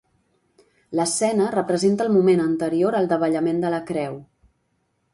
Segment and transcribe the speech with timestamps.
[0.99, 4.21] L'escena representa el moment anterior al davallament de la creu.